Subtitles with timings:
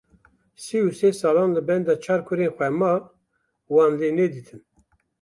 [0.63, 2.93] Sih û sê salan li benda çar kurên xwe ma
[3.73, 4.61] wan lê nedîtin.